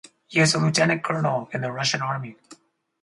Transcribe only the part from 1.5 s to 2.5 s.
in the Russian Army.